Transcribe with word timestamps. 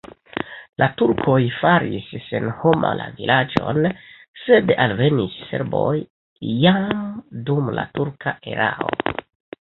La 0.81 0.85
turkoj 0.99 1.41
faris 1.55 2.05
senhoma 2.29 2.93
la 2.99 3.03
vilaĝon, 3.19 3.89
sed 4.43 4.73
alvenis 4.85 5.35
serboj 5.49 5.91
jam 6.63 7.03
dum 7.51 7.69
la 7.81 7.85
turka 7.99 8.35
erao. 8.55 8.89